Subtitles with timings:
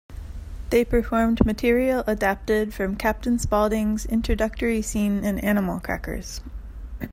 [0.71, 6.41] They performed material adapted from Captain Spaulding's introductory scene in "Animal Crackers".